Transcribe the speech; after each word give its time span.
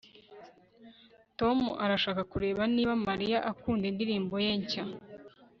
Tom 1.39 1.57
arashaka 1.83 2.21
kureba 2.31 2.61
niba 2.75 2.93
Mariya 3.07 3.37
akunda 3.51 3.83
indirimbo 3.91 4.35
ye 4.43 4.51
nshya 4.61 4.83